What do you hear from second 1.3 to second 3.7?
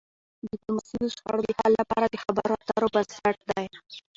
د حل لپاره د خبرو اترو بنسټ دی.